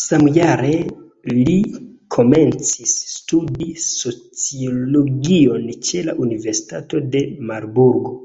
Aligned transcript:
Samjare 0.00 0.74
li 1.40 1.56
komencis 2.18 2.94
studi 3.16 3.70
sociologion 3.88 5.70
ĉe 5.90 6.08
la 6.12 6.20
universitato 6.28 7.08
de 7.14 7.30
Marburgo. 7.52 8.18